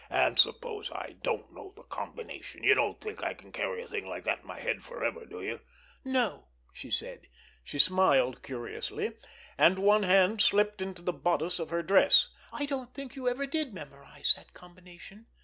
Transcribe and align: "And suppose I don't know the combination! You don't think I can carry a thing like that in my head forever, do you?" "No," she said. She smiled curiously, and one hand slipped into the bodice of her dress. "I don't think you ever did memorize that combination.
"And 0.09 0.39
suppose 0.39 0.91
I 0.91 1.17
don't 1.21 1.53
know 1.53 1.73
the 1.75 1.83
combination! 1.83 2.63
You 2.63 2.73
don't 2.73 2.99
think 2.99 3.21
I 3.23 3.35
can 3.35 3.51
carry 3.51 3.83
a 3.83 3.87
thing 3.87 4.07
like 4.07 4.23
that 4.23 4.39
in 4.39 4.47
my 4.47 4.59
head 4.59 4.81
forever, 4.83 5.27
do 5.27 5.43
you?" 5.43 5.59
"No," 6.03 6.47
she 6.73 6.89
said. 6.89 7.27
She 7.63 7.77
smiled 7.77 8.41
curiously, 8.41 9.13
and 9.59 9.77
one 9.77 10.01
hand 10.01 10.41
slipped 10.41 10.81
into 10.81 11.03
the 11.03 11.13
bodice 11.13 11.59
of 11.59 11.69
her 11.69 11.83
dress. 11.83 12.29
"I 12.51 12.65
don't 12.65 12.95
think 12.95 13.15
you 13.15 13.27
ever 13.29 13.45
did 13.45 13.75
memorize 13.75 14.33
that 14.35 14.53
combination. 14.53 15.27